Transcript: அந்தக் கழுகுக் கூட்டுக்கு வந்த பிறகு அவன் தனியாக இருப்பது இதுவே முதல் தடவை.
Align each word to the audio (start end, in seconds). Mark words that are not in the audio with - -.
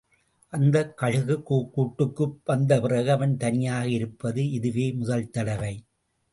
அந்தக் 0.53 0.97
கழுகுக் 0.97 1.69
கூட்டுக்கு 1.71 2.39
வந்த 2.45 2.79
பிறகு 2.81 3.11
அவன் 3.11 3.37
தனியாக 3.37 3.87
இருப்பது 3.87 4.49
இதுவே 4.51 4.91
முதல் 4.91 5.29
தடவை. 5.29 5.73